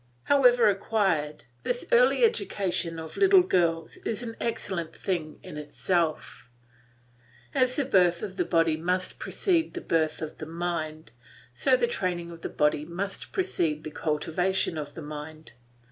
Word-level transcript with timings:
However 0.23 0.67
acquired, 0.67 1.45
this 1.61 1.85
early 1.91 2.23
education 2.25 2.97
of 2.97 3.17
little 3.17 3.43
girls 3.43 3.97
is 3.97 4.23
an 4.23 4.35
excellent 4.41 4.95
thing 4.95 5.39
in 5.43 5.57
itself. 5.57 6.49
As 7.53 7.75
the 7.75 7.85
birth 7.85 8.23
of 8.23 8.35
the 8.35 8.43
body 8.45 8.77
must 8.77 9.19
precede 9.19 9.75
the 9.75 9.79
birth 9.79 10.19
of 10.23 10.39
the 10.39 10.47
mind, 10.47 11.11
so 11.53 11.77
the 11.77 11.85
training 11.85 12.31
of 12.31 12.41
the 12.41 12.49
body 12.49 12.83
must 12.83 13.31
precede 13.31 13.83
the 13.83 13.91
cultivation 13.91 14.75
of 14.75 14.95
the 14.95 15.03
mind. 15.03 15.51